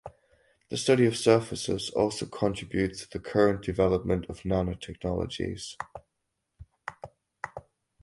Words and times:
The 0.69 0.77
study 0.77 1.05
of 1.05 1.15
surfaces 1.15 1.91
also 1.91 2.25
contributes 2.25 3.01
to 3.05 3.09
the 3.11 3.23
current 3.23 3.61
development 3.61 4.25
of 4.29 4.39
nanotechnologies. 4.41 5.75